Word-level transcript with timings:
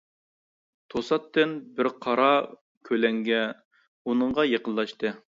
توساتتىن 0.93 1.51
بىر 1.79 1.89
قارا 2.05 2.29
كۆلەڭگە 2.89 3.41
ئۇنىڭغا 4.09 4.47
يېقىنلاشتى. 4.53 5.13